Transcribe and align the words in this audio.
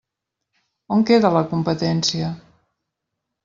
On 0.95 1.03
queda 1.11 1.31
la 1.37 1.45
competència? 1.53 2.33